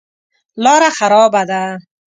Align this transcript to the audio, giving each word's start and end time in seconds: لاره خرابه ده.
لاره 0.63 0.89
خرابه 0.97 1.43
ده. 1.49 1.61